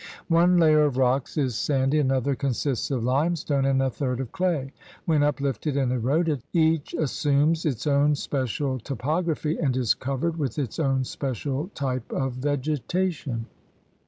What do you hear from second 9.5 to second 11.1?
and is covered with its own